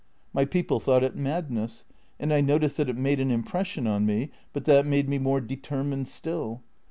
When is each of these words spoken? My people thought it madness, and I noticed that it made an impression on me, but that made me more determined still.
My 0.33 0.45
people 0.45 0.79
thought 0.79 1.03
it 1.03 1.15
madness, 1.15 1.85
and 2.19 2.33
I 2.33 2.41
noticed 2.41 2.75
that 2.77 2.89
it 2.89 2.97
made 2.97 3.19
an 3.19 3.29
impression 3.29 3.85
on 3.85 4.03
me, 4.03 4.31
but 4.51 4.65
that 4.65 4.83
made 4.87 5.07
me 5.07 5.19
more 5.19 5.39
determined 5.41 6.07
still. 6.07 6.63